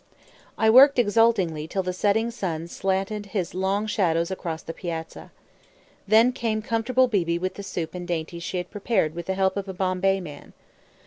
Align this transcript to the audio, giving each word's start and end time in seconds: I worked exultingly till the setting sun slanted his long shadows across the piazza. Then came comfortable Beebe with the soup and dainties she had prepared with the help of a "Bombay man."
I 0.57 0.71
worked 0.71 0.97
exultingly 0.97 1.67
till 1.67 1.83
the 1.83 1.93
setting 1.93 2.31
sun 2.31 2.67
slanted 2.69 3.27
his 3.37 3.53
long 3.53 3.85
shadows 3.85 4.31
across 4.31 4.63
the 4.63 4.73
piazza. 4.73 5.31
Then 6.07 6.31
came 6.31 6.63
comfortable 6.63 7.07
Beebe 7.07 7.37
with 7.37 7.53
the 7.53 7.61
soup 7.61 7.93
and 7.93 8.07
dainties 8.07 8.41
she 8.41 8.57
had 8.57 8.71
prepared 8.71 9.13
with 9.13 9.27
the 9.27 9.35
help 9.35 9.55
of 9.57 9.69
a 9.69 9.73
"Bombay 9.73 10.19
man." 10.19 10.53